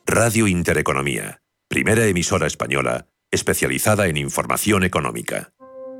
[0.04, 5.52] Radio Intereconomía, primera emisora española especializada en información económica.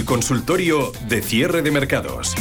[0.00, 2.34] El consultorio de cierre de mercados.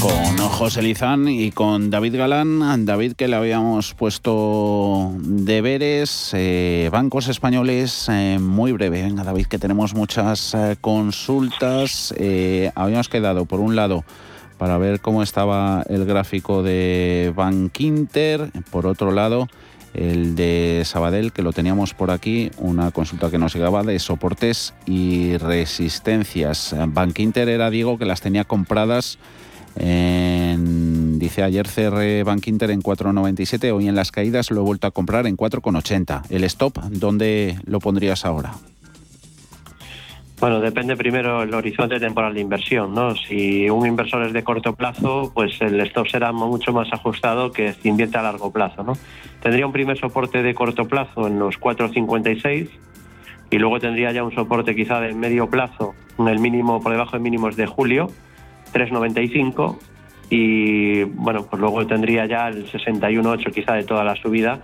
[0.00, 2.84] Con José Lizán y con David Galán.
[2.84, 9.04] David, que le habíamos puesto deberes, eh, bancos españoles, eh, muy breve.
[9.04, 12.12] Venga, David, que tenemos muchas eh, consultas.
[12.74, 14.04] habíamos quedado, por un lado,
[14.58, 17.78] para ver cómo estaba el gráfico de Bank.
[18.72, 19.46] Por otro lado,
[19.98, 24.74] el de Sabadell, que lo teníamos por aquí, una consulta que nos llegaba de soportes
[24.86, 26.74] y resistencias.
[26.88, 29.18] Bank Inter era, Diego, que las tenía compradas
[29.76, 34.90] en, dice ayer CR Bank en 4,97, hoy en las caídas lo he vuelto a
[34.90, 36.22] comprar en 4,80.
[36.30, 38.54] ¿El stop dónde lo pondrías ahora?
[40.40, 43.16] Bueno, depende primero el horizonte temporal de inversión, ¿no?
[43.16, 47.72] Si un inversor es de corto plazo, pues el stop será mucho más ajustado que
[47.72, 48.92] si invierte a largo plazo, ¿no?
[49.42, 52.68] Tendría un primer soporte de corto plazo en los 4.56
[53.50, 57.16] y luego tendría ya un soporte quizá de medio plazo, en el mínimo por debajo
[57.16, 58.08] de mínimos de julio,
[58.72, 59.76] 3.95
[60.30, 64.62] y bueno, pues luego tendría ya el 61.8 quizá de toda la subida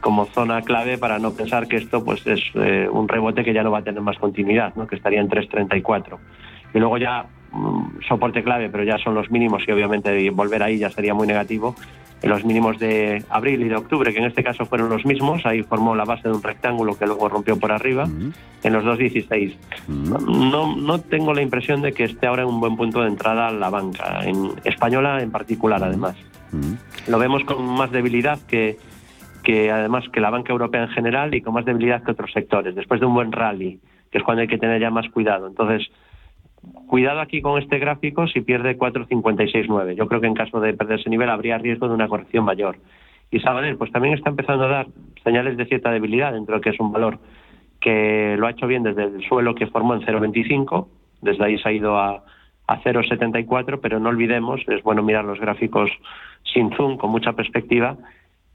[0.00, 3.62] como zona clave para no pensar que esto pues es eh, un rebote que ya
[3.62, 4.86] no va a tener más continuidad, ¿no?
[4.86, 6.18] que estaría en 3.34.
[6.74, 10.78] Y luego ya mm, soporte clave, pero ya son los mínimos y obviamente volver ahí
[10.78, 11.74] ya sería muy negativo.
[12.22, 15.46] En los mínimos de abril y de octubre, que en este caso fueron los mismos,
[15.46, 19.54] ahí formó la base de un rectángulo que luego rompió por arriba, en los 2.16.
[19.88, 23.48] no, no tengo la impresión de que esté ahora en un buen punto de entrada
[23.48, 26.14] a la banca, en española en particular además.
[27.08, 28.76] Lo vemos con más debilidad que,
[29.42, 32.74] que además que la banca europea en general y con más debilidad que otros sectores,
[32.74, 33.80] después de un buen rally,
[34.10, 35.46] que es cuando hay que tener ya más cuidado.
[35.46, 35.90] Entonces,
[36.86, 39.94] cuidado aquí con este gráfico si pierde 4,56,9.
[39.94, 42.76] Yo creo que en caso de perder ese nivel habría riesgo de una corrección mayor.
[43.30, 44.86] Y Sabadell, pues también está empezando a dar
[45.22, 47.18] señales de cierta debilidad dentro de que es un valor
[47.80, 50.88] que lo ha hecho bien desde el suelo que formó en 0,25,
[51.22, 52.24] desde ahí se ha ido a,
[52.66, 55.90] a 0,74, pero no olvidemos, es bueno mirar los gráficos
[56.52, 57.96] sin zoom, con mucha perspectiva,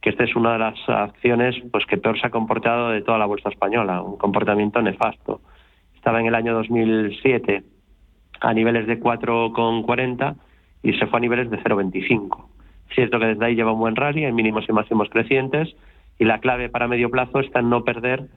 [0.06, 3.18] que esta es una de las acciones pues que peor se ha comportado de toda
[3.18, 5.42] la bolsa española, un comportamiento nefasto.
[5.96, 7.64] Estaba en el año 2007
[8.40, 10.36] a niveles de 4,40
[10.84, 12.46] y se fue a niveles de 0,25.
[12.94, 15.76] Cierto que desde ahí lleva un buen rally, en mínimos y máximos crecientes,
[16.20, 18.28] y la clave para medio plazo está en no perder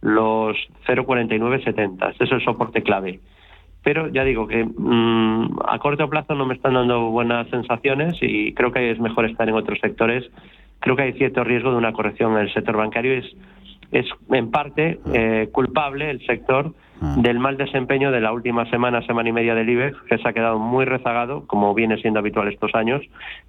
[0.00, 0.56] los
[0.88, 2.10] 0,4970.
[2.10, 3.20] Este es el soporte clave.
[3.84, 8.52] Pero ya digo que mm, a corto plazo no me están dando buenas sensaciones y
[8.52, 10.28] creo que es mejor estar en otros sectores
[10.84, 13.14] creo que hay cierto riesgo de una corrección en el sector bancario.
[13.14, 13.24] Es,
[13.90, 17.16] es en parte eh, culpable el sector ah.
[17.16, 20.34] del mal desempeño de la última semana, semana y media del IBEX, que se ha
[20.34, 23.00] quedado muy rezagado, como viene siendo habitual estos años,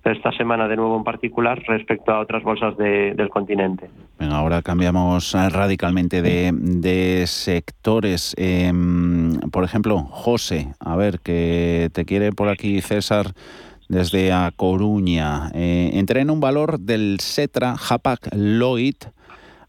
[0.02, 3.90] pero esta semana de nuevo en particular respecto a otras bolsas del continente.
[4.18, 8.34] Venga, ahora cambiamos eh, radicalmente de, de sectores.
[8.38, 13.34] Em, por ejemplo, José, a ver, que te quiere por aquí César
[13.90, 15.52] desde A Coruña.
[15.54, 18.96] Eh, entré en un valor del Setra Hapac Lloyd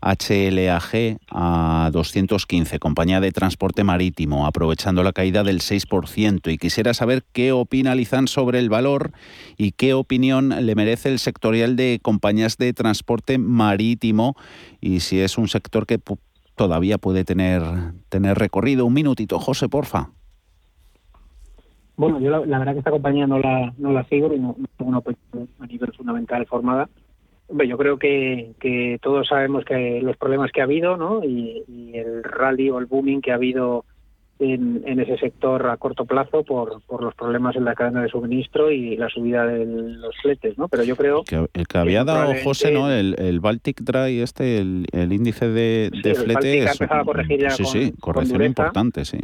[0.00, 6.52] HLAG a 215, compañía de transporte marítimo, aprovechando la caída del 6%.
[6.52, 9.12] Y quisiera saber qué opina Lizán sobre el valor
[9.56, 14.36] y qué opinión le merece el sectorial de compañías de transporte marítimo
[14.80, 16.00] y si es un sector que
[16.54, 17.62] todavía puede tener,
[18.08, 18.86] tener recorrido.
[18.86, 20.10] Un minutito, José, porfa.
[21.96, 24.90] Bueno, yo la, verdad que esta compañía no la, no la sigo y no, tengo
[24.90, 26.88] una opinión a nivel fundamental formada,
[27.48, 31.24] yo creo que, que, todos sabemos que los problemas que ha habido, ¿no?
[31.24, 31.64] Y,
[31.94, 33.86] el rally o el booming que ha habido
[34.38, 38.70] en, ese sector a corto plazo por, por los problemas en la cadena de suministro
[38.70, 40.68] y la subida de los fletes, ¿no?
[40.68, 42.90] Pero yo creo que el que había dado José, ¿no?
[42.90, 46.68] El, Baltic Dry, este, el, índice de, de flete,
[47.50, 49.20] sí, sí, corrección importante, sí.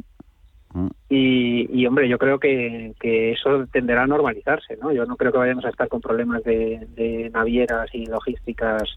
[1.09, 2.95] Y, hombre, yo creo que,
[3.33, 4.93] eso tenderá a normalizarse, ¿no?
[4.93, 8.97] Yo no creo que vayamos a estar con problemas de, navieras y logísticas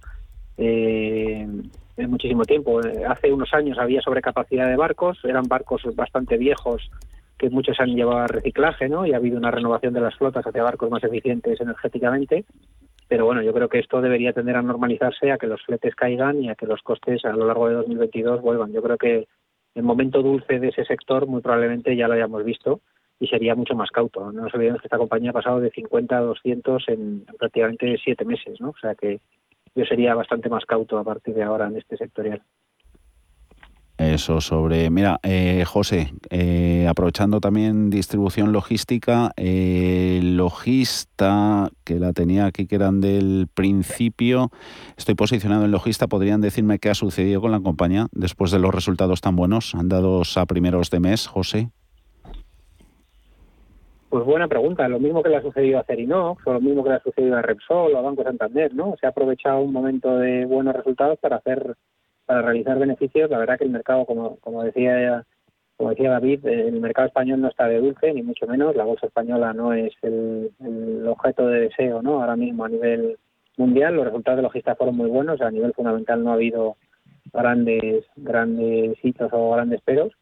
[0.57, 1.47] eh,
[1.97, 2.79] en muchísimo tiempo.
[3.07, 6.89] Hace unos años había sobrecapacidad de barcos, eran barcos bastante viejos
[7.37, 9.05] que muchos han llevado a reciclaje, ¿no?
[9.05, 12.45] Y ha habido una renovación de las flotas hacia barcos más eficientes energéticamente.
[13.07, 16.41] Pero bueno, yo creo que esto debería tender a normalizarse, a que los fletes caigan
[16.41, 18.71] y a que los costes a lo largo de 2022 vuelvan.
[18.71, 19.27] Yo creo que
[19.75, 22.81] el momento dulce de ese sector muy probablemente ya lo hayamos visto
[23.19, 24.31] y sería mucho más cauto.
[24.31, 28.25] No nos olvidemos que esta compañía ha pasado de 50 a 200 en, prácticamente siete
[28.25, 28.69] meses, ¿no?
[28.69, 29.19] O sea que
[29.75, 32.41] yo sería bastante más cauto a partir de ahora en este sectorial.
[33.97, 42.45] Eso sobre, mira, eh, José, eh, aprovechando también distribución logística, eh, logista, que la tenía
[42.45, 44.51] aquí, que eran del principio,
[44.97, 48.75] estoy posicionado en logista, ¿podrían decirme qué ha sucedido con la compañía después de los
[48.75, 51.69] resultados tan buenos, han dado a primeros de mes, José?
[54.09, 56.89] Pues buena pregunta, lo mismo que le ha sucedido a Cerinox, o lo mismo que
[56.89, 58.95] le ha sucedido a Repsol o a Banco Santander, ¿no?
[58.99, 61.75] Se ha aprovechado un momento de buenos resultados para hacer
[62.25, 65.25] para realizar beneficios, la verdad que el mercado, como, como decía
[65.77, 68.75] como decía David, el mercado español no está de dulce, ni mucho menos.
[68.75, 72.21] La bolsa española no es el, objeto de deseo ¿no?
[72.21, 73.17] ahora mismo a nivel
[73.57, 73.95] mundial.
[73.95, 75.41] Los resultados de logista fueron muy buenos.
[75.41, 76.77] A nivel fundamental no ha habido
[77.33, 80.13] grandes grandes hitos o grandes peros.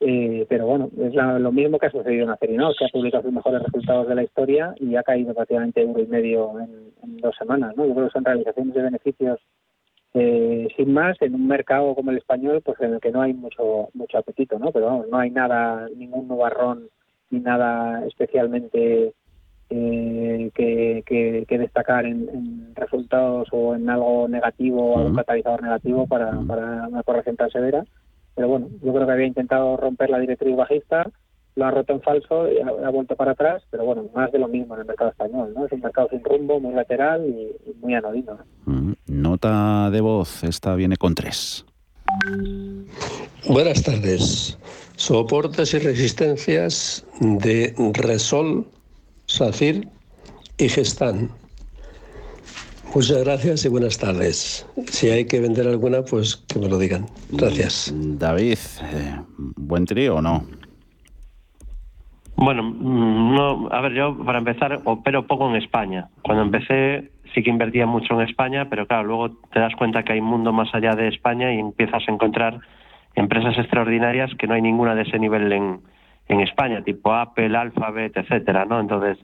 [0.00, 3.32] Eh, pero bueno, es lo mismo que ha sucedido en Acerinox, que ha publicado sus
[3.32, 7.34] mejores resultados de la historia y ha caído prácticamente euro y medio en, en dos
[7.36, 7.74] semanas.
[7.76, 7.86] ¿no?
[7.86, 9.40] Yo creo que son realizaciones de beneficios
[10.14, 13.32] eh, sin más, en un mercado como el español, pues en el que no hay
[13.32, 14.70] mucho mucho apetito, ¿no?
[14.72, 16.88] Pero vamos, no hay nada, ningún nubarrón
[17.30, 19.14] ni nada especialmente
[19.70, 21.02] eh, que,
[21.48, 27.36] que, destacar en, resultados o en algo negativo algún catalizador negativo para, para una corrección
[27.36, 27.84] tan severa.
[28.34, 31.10] Pero bueno, yo creo que había intentado romper la directriz bajista,
[31.54, 34.48] lo ha roto en falso y ha, vuelto para atrás, pero bueno, más de lo
[34.48, 35.66] mismo en el mercado español, ¿no?
[35.66, 38.38] Es un mercado sin rumbo, muy lateral y, muy anodino.
[39.12, 41.66] Nota de voz, esta viene con tres.
[43.46, 44.58] Buenas tardes.
[44.96, 48.66] Soportes y resistencias de Resol,
[49.26, 49.86] SACIR
[50.56, 51.30] y Gestan.
[52.94, 54.66] Muchas gracias y buenas tardes.
[54.86, 57.04] Si hay que vender alguna, pues que me lo digan.
[57.32, 57.92] Gracias.
[57.94, 58.58] David,
[58.94, 60.46] eh, ¿buen trío o no?
[62.36, 66.08] Bueno, mm, no, a ver, yo para empezar opero poco en España.
[66.22, 70.12] Cuando empecé sí que invertía mucho en España, pero claro, luego te das cuenta que
[70.12, 72.60] hay un mundo más allá de España y empiezas a encontrar
[73.14, 75.80] empresas extraordinarias que no hay ninguna de ese nivel en,
[76.28, 78.80] en España, tipo Apple, Alphabet, etcétera, ¿no?
[78.80, 79.18] Entonces,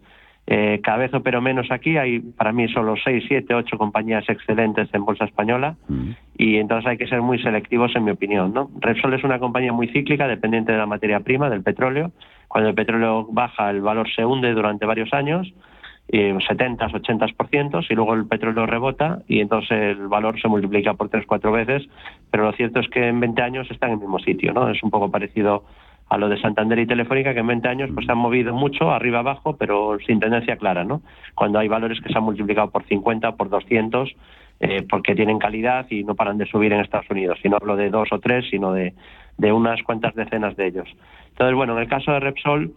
[0.50, 4.88] eh, cada vez opero menos aquí, hay para mí solo 6, 7, 8 compañías excelentes
[4.94, 6.10] en bolsa española mm.
[6.38, 8.54] y entonces hay que ser muy selectivos en mi opinión.
[8.54, 8.70] ¿no?
[8.80, 12.12] Repsol es una compañía muy cíclica, dependiente de la materia prima, del petróleo.
[12.48, 15.52] Cuando el petróleo baja, el valor se hunde durante varios años,
[16.08, 21.08] eh, 70, 80%, y luego el petróleo rebota y entonces el valor se multiplica por
[21.10, 21.88] 3, 4 veces,
[22.30, 24.52] pero lo cierto es que en 20 años está en el mismo sitio.
[24.52, 24.70] ¿no?
[24.70, 25.64] Es un poco parecido
[26.08, 28.90] a lo de Santander y Telefónica, que en 20 años pues se han movido mucho,
[28.90, 31.02] arriba abajo, pero sin tendencia clara, ¿no?
[31.34, 34.16] Cuando hay valores que se han multiplicado por 50, por 200,
[34.60, 37.38] eh, porque tienen calidad y no paran de subir en Estados Unidos.
[37.44, 38.94] Y no hablo de dos o tres, sino de,
[39.36, 40.88] de unas cuantas decenas de ellos.
[41.30, 42.72] Entonces, bueno, en el caso de Repsol,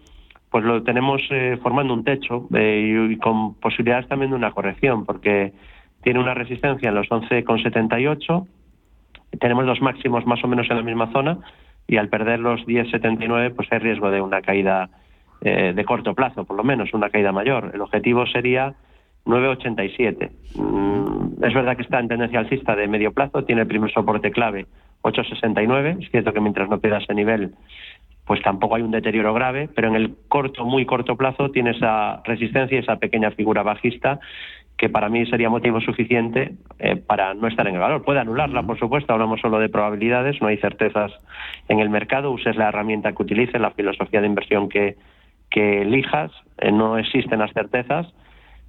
[0.52, 5.06] pues lo tenemos eh, formando un techo eh, y, con posibilidades también de una corrección,
[5.06, 5.54] porque
[6.04, 8.48] tiene una resistencia en los 11,78,
[9.40, 11.38] tenemos los máximos más o menos en la misma zona,
[11.88, 14.90] y al perder los 10,79 pues hay riesgo de una caída
[15.40, 17.72] eh, de corto plazo, por lo menos, una caída mayor.
[17.74, 18.76] El objetivo sería
[19.26, 20.32] 9,87.
[20.56, 24.32] Mm, es verdad que está en tendencia alcista de medio plazo, tiene el primer soporte
[24.32, 24.68] clave
[25.04, 26.04] 8,69.
[26.04, 27.56] Es cierto que mientras no pierda ese nivel,
[28.26, 32.22] pues tampoco hay un deterioro grave, pero en el corto, muy corto plazo, tiene esa
[32.24, 34.20] resistencia y esa pequeña figura bajista
[34.78, 38.04] que para mí sería motivo suficiente eh, para no estar en el valor.
[38.04, 41.12] Puede anularla, por supuesto, hablamos solo de probabilidades, no hay certezas
[41.68, 44.96] en el mercado, uses la herramienta que utilices, la filosofía de inversión que,
[45.52, 48.12] que elijas, eh, no existen las certezas,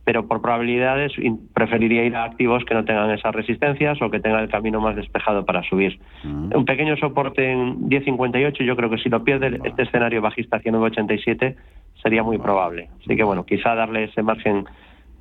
[0.04, 1.12] pero por probabilidades
[1.54, 4.96] preferiría ir a activos que no tengan esas resistencias o que tengan el camino más
[4.96, 6.00] despejado para subir.
[6.24, 10.72] Un pequeño soporte en 10.58, yo creo que si lo pierde este escenario bajista hacia
[10.72, 11.54] 9.87
[12.02, 12.88] sería muy probable.
[13.00, 14.64] Así que bueno, quizá darle ese margen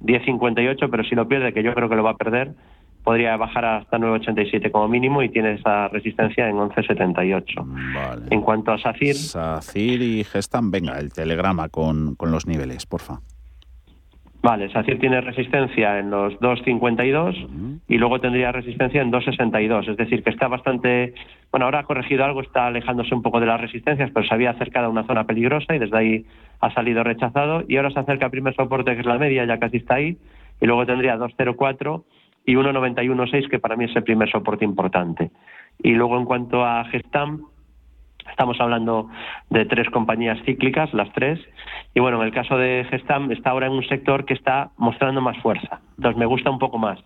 [0.04, 2.54] 10.58, pero si lo pierde, que yo creo que lo va a perder,
[3.04, 7.44] podría bajar hasta 9.87 como mínimo y tiene esa resistencia en 11.78.
[7.94, 8.26] Vale.
[8.32, 9.16] En cuanto a SACIR...
[9.16, 13.20] SACIR y Gestam, venga, el telegrama con, con los niveles, porfa.
[14.44, 20.24] Vale, SACIR tiene resistencia en los 2.52 y luego tendría resistencia en 2.62, es decir,
[20.24, 21.14] que está bastante,
[21.52, 24.50] bueno, ahora ha corregido algo, está alejándose un poco de las resistencias, pero se había
[24.50, 26.26] acercado a una zona peligrosa y desde ahí
[26.60, 29.60] ha salido rechazado y ahora se acerca al primer soporte que es la media, ya
[29.60, 30.18] casi está ahí,
[30.60, 32.04] y luego tendría 2.04
[32.48, 35.30] y 1.91.6 que para mí es el primer soporte importante.
[35.84, 37.44] Y luego en cuanto a Gestam,
[38.30, 39.10] Estamos hablando
[39.50, 41.40] de tres compañías cíclicas, las tres.
[41.94, 45.22] Y bueno, en el caso de Gestam está ahora en un sector que está mostrando
[45.22, 45.82] más fuerza.
[45.98, 47.00] Entonces me gusta un poco más.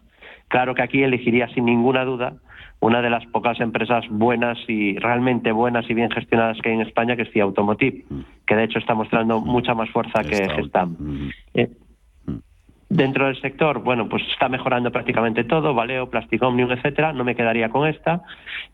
[0.47, 2.33] Claro que aquí elegiría sin ninguna duda
[2.79, 6.81] una de las pocas empresas buenas y realmente buenas y bien gestionadas que hay en
[6.81, 8.03] España, que es CIA Automotive,
[8.45, 11.31] que de hecho está mostrando mucha más fuerza que Gestam.
[12.89, 17.13] Dentro del sector, bueno, pues está mejorando prácticamente todo, Valeo, Plastic Omnium, etcétera.
[17.13, 18.21] No me quedaría con esta,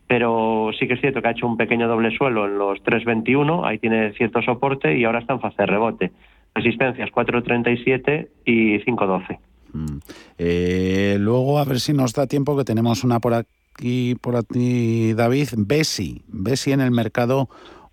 [0.06, 3.66] pero sí que es cierto que ha hecho un pequeño doble suelo en los 3.21,
[3.66, 6.12] ahí tiene cierto soporte y ahora está en fase de rebote.
[6.54, 9.38] Resistencias 4.37 y 5.12.
[9.72, 9.98] Mm.
[10.36, 15.14] Eh, luego, a ver si nos da tiempo, que tenemos una por aquí, por aquí,
[15.14, 15.48] David.
[15.56, 17.48] Bessi, Bessi en el mercado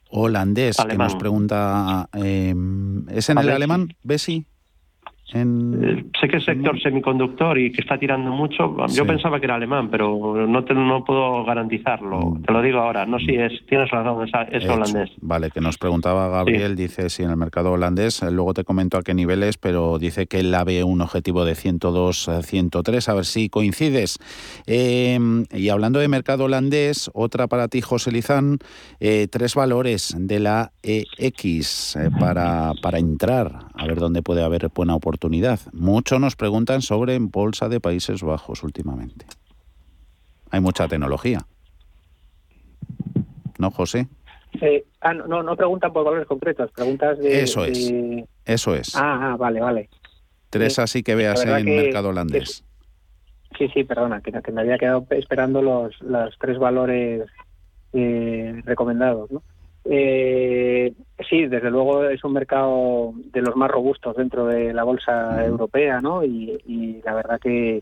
[0.10, 2.54] holandés, que nos pregunta, eh,
[3.10, 4.46] ¿es en el alemán, Bessi?
[5.34, 8.76] Eh, sé que es sector semiconductor y que está tirando mucho.
[8.88, 12.20] Yo pensaba que era alemán, pero no te, no puedo garantizarlo.
[12.20, 12.42] Mm.
[12.44, 13.06] Te lo digo ahora.
[13.06, 15.12] No, si es, tienes razón, es, holandés.
[15.22, 18.98] Vale, que nos preguntaba Gabriel, dice si en el mercado holandés, eh, luego te comento
[18.98, 23.12] a qué niveles, pero dice que él la ve un objetivo de 102, 103, eh,
[23.12, 24.18] a ver si coincides.
[24.66, 28.58] Em, y hablando de mercado holandés, otra para ti, José Lizán,
[29.00, 35.19] tres valores de la EX para, para entrar, a ver dónde puede haber buena oportunidad
[35.20, 35.60] oportunidad.
[35.74, 39.26] Muchos nos preguntan sobre bolsa de Países Bajos últimamente.
[40.50, 41.46] Hay mucha tecnología.
[43.58, 44.08] ¿No, José?
[44.62, 47.42] Eh, ah, no, no preguntan por valores concretos, preguntas de...
[47.42, 47.92] Eso es,
[48.46, 48.96] eso es.
[48.96, 49.90] Ah, ah, vale, vale.
[50.50, 52.64] Tres así que veas en el mercado holandés.
[53.58, 57.30] sí, sí, perdona, que, me había quedado esperando los, los tres valores
[57.92, 59.44] eh, recomendados, ¿no?
[59.92, 60.94] Eh,
[61.28, 66.00] sí, desde luego es un mercado de los más robustos dentro de la bolsa europea,
[66.00, 66.24] ¿no?
[66.24, 67.82] Y, la verdad que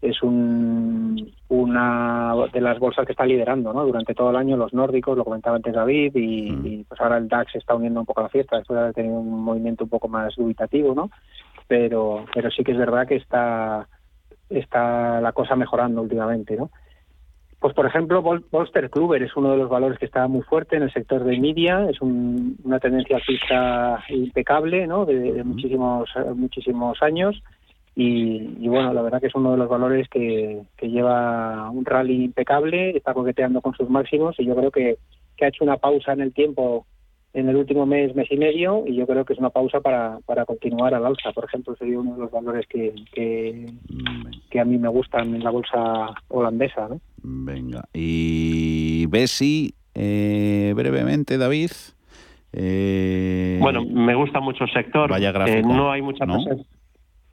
[0.00, 3.84] es un, una de las bolsas que está liderando, ¿no?
[3.84, 7.56] Durante todo el año los nórdicos, lo comentaba antes David, y, pues ahora el DAX
[7.56, 10.06] está uniendo un poco a la fiesta después de haber tenido un movimiento un poco
[10.06, 11.10] más dubitativo, ¿no?
[11.66, 13.88] Pero, pero sí que es verdad que está,
[14.48, 16.70] está la cosa mejorando últimamente, ¿no?
[17.60, 20.84] Pues, por ejemplo, Bolster Kluber es uno de los valores que está muy fuerte en
[20.84, 25.04] el sector de media, es una tendencia alcista impecable, ¿no?
[25.04, 27.42] De, muchísimos muchísimos años
[27.96, 32.96] y, bueno, la verdad que es uno de los valores que, lleva un rally impecable,
[32.96, 34.98] está coqueteando con sus máximos y yo creo que,
[35.36, 36.86] que ha hecho una pausa en el tiempo
[37.34, 40.18] en el último mes, mes y medio, y yo creo que es una pausa para,
[40.26, 41.32] para continuar al alza.
[41.32, 45.50] Por ejemplo, sería uno de los valores que, que, a mí me gustan en la
[45.50, 46.88] bolsa holandesa.
[46.88, 47.00] ¿no?
[47.30, 51.70] Venga, y Bessi, eh, brevemente, David.
[52.54, 55.10] Eh, bueno, me gusta mucho el sector.
[55.10, 56.66] Vaya eh, no hay mucha presencia.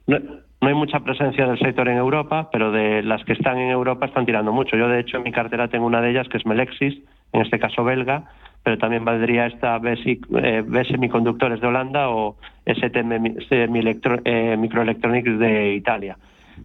[0.06, 0.18] No,
[0.60, 4.26] hay mucha presencia del sector en Europa, pero de las que están en Europa están
[4.26, 4.76] tirando mucho.
[4.76, 7.58] Yo, de hecho, en mi cartera tengo una de ellas que es Melexis, en este
[7.58, 8.24] caso belga,
[8.62, 9.96] pero también valdría esta B,
[10.42, 12.36] eh, Semiconductores de Holanda o
[12.66, 16.18] ST eh, Microelectronics de Italia.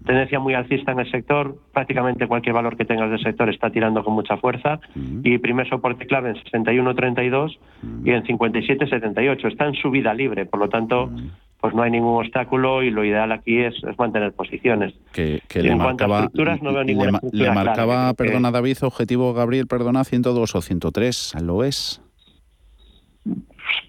[0.06, 4.04] Tendencia muy alcista en el sector, prácticamente cualquier valor que tengas del sector está tirando
[4.04, 7.58] con mucha fuerza y primer soporte clave en 61.32
[8.04, 9.52] y en 57.78.
[9.52, 11.12] Está en subida libre, por lo tanto,
[11.60, 14.94] pues no hay ningún obstáculo y lo ideal aquí es, mantener posiciones.
[15.12, 16.30] Que, le marcaba,
[16.62, 21.64] no veo ninguna le, le marcaba, perdona David, objetivo Gabriel, perdona, 102 o 103, ¿lo
[21.64, 22.02] es?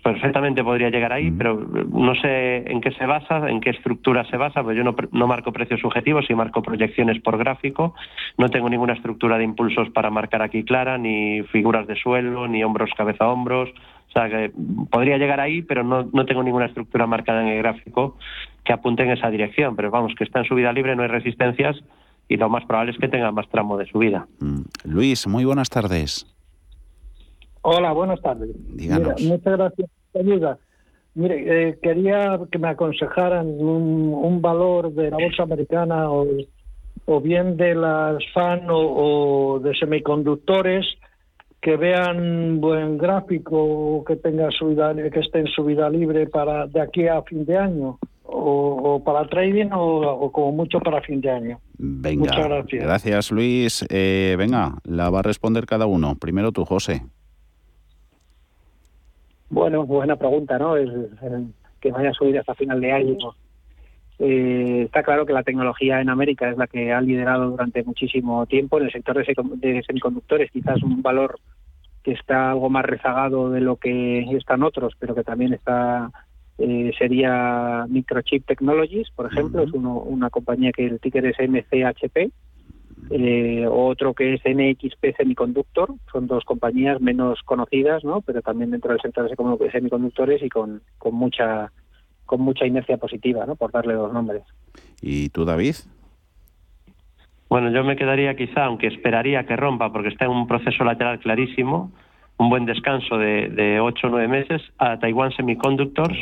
[0.02, 4.36] Perfectamente podría llegar ahí, pero no sé en qué se basa, en qué estructura se
[4.36, 7.94] basa, pues yo no, no marco precios subjetivos y marco proyecciones por gráfico,
[8.36, 12.64] no tengo ninguna estructura de impulsos para marcar aquí clara, ni figuras de suelo, ni
[12.64, 13.70] hombros, cabeza, hombros,
[14.08, 14.52] o sea que
[14.90, 18.18] podría llegar ahí, pero no, no tengo ninguna estructura marcada en el gráfico
[18.64, 21.82] que apunte en esa dirección, pero vamos, que está en subida libre, no hay resistencias
[22.28, 24.26] y lo más probable es que tenga más tramo de subida.
[24.40, 24.62] Mm.
[24.84, 26.31] Luis, muy buenas tardes.
[27.62, 28.50] Hola, buenas tardes.
[28.68, 30.58] muchas gracias por tu ayuda.
[31.14, 37.74] Mire, eh, quería que me aconsejaran un, valor de la bolsa americana o, bien de
[37.74, 40.86] las FAN o, de semiconductores
[41.60, 47.06] que vean buen gráfico que tenga subida, que esté en subida libre para de aquí
[47.06, 51.60] a fin de año o, para trading o, como mucho para fin de año.
[51.78, 52.84] Venga, Muchas gracias.
[52.84, 53.86] Gracias, Luis.
[53.90, 56.16] Eh, venga, la va a responder cada uno.
[56.16, 57.02] Primero tú, José.
[59.52, 60.78] Bueno, buena pregunta, ¿no?
[60.78, 60.88] Es,
[61.78, 63.16] que vaya a subir hasta final de año.
[64.18, 68.46] Eh, está claro que la tecnología en América es la que ha liderado durante muchísimo
[68.46, 71.38] tiempo en el sector de semiconductores, quizás un valor
[72.02, 76.10] que está algo más rezagado de lo que están otros, pero que también está
[76.56, 82.32] eh, sería Microchip Technologies, por ejemplo, es una compañía que el ticker es MCHP,
[83.10, 88.20] eh, otro que es NXP Semiconductor, son dos compañías menos conocidas, ¿no?
[88.20, 91.70] pero también dentro del sector de semiconductores y con, con mucha
[92.24, 93.56] con mucha inercia positiva, ¿no?
[93.56, 94.42] por darle dos nombres.
[95.02, 95.74] ¿Y tú, David?
[97.50, 101.18] Bueno, yo me quedaría quizá, aunque esperaría que rompa, porque está en un proceso lateral
[101.18, 101.92] clarísimo,
[102.38, 106.16] un buen descanso de, de 8 o 9 meses, a Taiwan Semiconductors,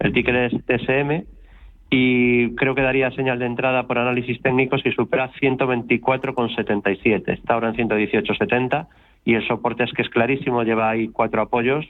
[0.00, 1.24] el ticker es TSM,
[1.94, 7.34] y creo que daría señal de entrada por análisis técnico si supera 124,77.
[7.34, 8.86] Está ahora en 118,70
[9.26, 11.84] y el soporte es que es clarísimo, lleva ahí cuatro apoyos,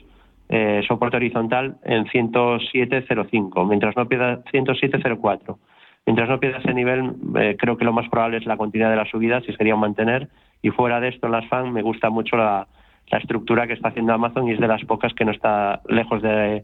[0.49, 5.57] eh, soporte horizontal en 107,05, mientras no pierda 107,04.
[6.05, 8.97] Mientras no pierda ese nivel, eh, creo que lo más probable es la continuidad de
[8.97, 10.27] la subida, si sería mantener.
[10.61, 12.67] Y fuera de esto, en las FAN me gusta mucho la,
[13.09, 16.63] estructura que está haciendo Amazon y es de las pocas que no está lejos de,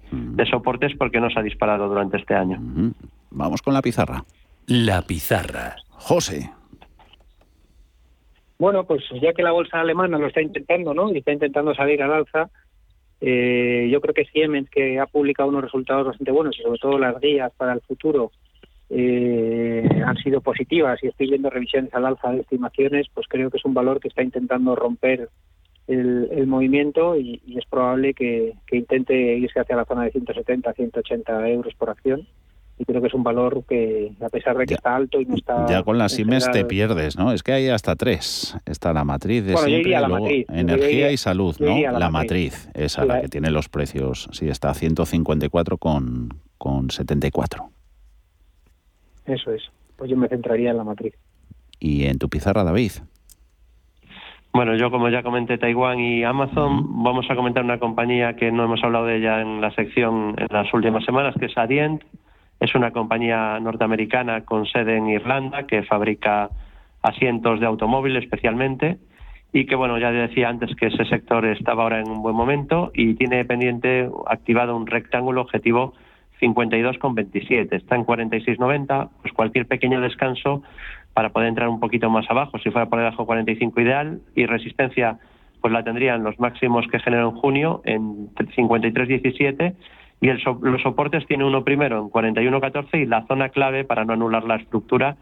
[0.50, 2.60] soportes porque no se ha disparado durante este año.
[3.32, 4.24] Vamos con la pizarra.
[4.68, 5.76] La pizarra.
[5.90, 6.52] José.
[8.58, 11.14] Bueno, pues ya que la bolsa alemana lo está intentando, ¿no?
[11.14, 12.50] Y está intentando salir al alza,
[13.22, 16.98] eh, yo creo que Siemens, que ha publicado unos resultados bastante buenos y sobre todo
[16.98, 18.32] las guías para el futuro,
[18.90, 23.58] eh, han sido positivas y estoy viendo revisiones al alza de estimaciones, pues creo que
[23.58, 25.30] es un valor que está intentando romper
[25.88, 31.74] el, movimiento y, es probable que, intente irse hacia la zona de 170, 180 euros
[31.76, 32.28] por acción.
[32.80, 35.36] Y creo que es un valor que, a pesar de que está alto y no
[35.36, 35.66] está.
[35.68, 37.34] Ya con las Siemens te pierdes, ¿no?
[37.34, 38.58] Es que hay hasta tres.
[38.66, 41.78] Está la matriz de siempre, luego energía y salud, ¿no?
[41.92, 44.30] La, matriz, esa, la, que tiene los precios.
[44.32, 47.70] Sí, está a 154 con, con 74.
[49.26, 49.64] Eso es.
[49.98, 51.14] Pues yo me centraría en la matriz.
[51.82, 52.92] ¿Y en tu pizarra, David?
[54.54, 58.64] Bueno, yo como ya comenté Taiwán y Amazon, vamos a comentar una compañía que no
[58.64, 62.04] hemos hablado de ella en la sección en las últimas semanas, que es Adient.
[62.60, 66.50] Es una compañía norteamericana con sede en Irlanda que fabrica
[67.02, 68.98] asientos de automóvil especialmente
[69.52, 72.92] y que bueno, ya decía antes que ese sector estaba ahora en un buen momento
[72.94, 75.94] y tiene pendiente activado un rectángulo objetivo
[76.40, 80.64] 52,27, está en 46,90, pues cualquier pequeño descanso
[81.14, 85.18] para poder entrar un poquito más abajo, si fuera por debajo 45 ideal, y resistencia
[85.62, 89.76] pues la tendrían los máximos que generó en junio en 53,17
[90.22, 94.14] y el los soportes tiene uno primero en 41,14 y la zona clave para no
[94.14, 95.18] anular la estructura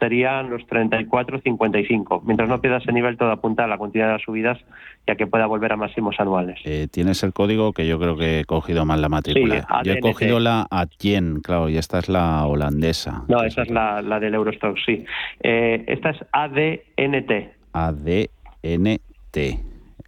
[0.00, 2.22] serían los 34,55.
[2.24, 4.58] Mientras no pierda ese nivel, todo apunta a la continuidad de las subidas,
[5.06, 6.58] ya que pueda volver a máximos anuales.
[6.64, 9.66] Eh, tienes el código que yo creo que he cogido mal la matrícula.
[9.84, 13.24] yo he cogido la ATIEN, claro, y esta es la holandesa.
[13.28, 15.04] No, esa es la, la del Eurostock, sí.
[15.42, 17.30] Eh, esta es ADNT.
[17.74, 19.36] ADNT.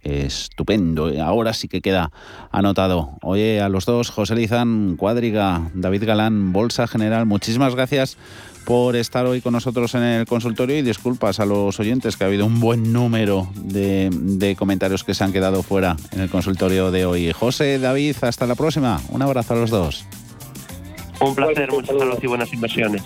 [0.03, 1.11] Estupendo.
[1.23, 2.11] Ahora sí que queda
[2.51, 3.11] anotado.
[3.21, 8.17] Oye, a los dos, José Lizán, Cuadriga, David Galán, Bolsa General, muchísimas gracias
[8.65, 12.27] por estar hoy con nosotros en el consultorio y disculpas a los oyentes que ha
[12.27, 17.05] habido un buen número de, comentarios que se han quedado fuera en el consultorio de
[17.05, 17.31] hoy.
[17.33, 19.01] José, David, hasta la próxima.
[19.09, 20.05] Un abrazo a los dos.
[21.19, 23.03] Un placer, muchas saludos y buenas inversiones.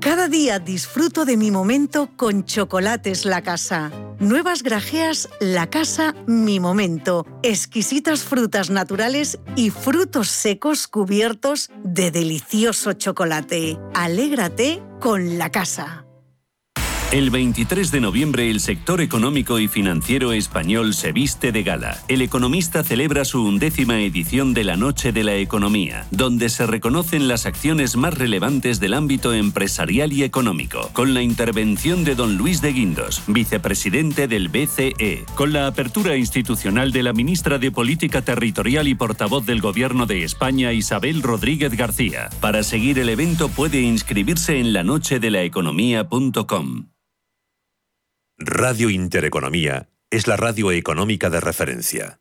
[0.00, 3.90] Cada día disfruto de mi momento con Chocolates La Casa.
[4.18, 7.26] Nuevas grajeas La Casa Mi Momento.
[7.42, 13.78] Exquisitas frutas naturales y frutos secos cubiertos de delicioso chocolate.
[13.94, 16.07] Alégrate con La Casa.
[17.10, 21.96] El 23 de noviembre el sector económico y financiero español se viste de gala.
[22.06, 27.26] El economista celebra su undécima edición de la Noche de la Economía, donde se reconocen
[27.26, 32.60] las acciones más relevantes del ámbito empresarial y económico, con la intervención de don Luis
[32.60, 38.86] de Guindos, vicepresidente del BCE, con la apertura institucional de la ministra de Política Territorial
[38.86, 42.28] y portavoz del Gobierno de España Isabel Rodríguez García.
[42.42, 46.97] Para seguir el evento puede inscribirse en lanochedelaeconomía.com.
[48.40, 52.20] Radio Intereconomía es la radio económica de referencia.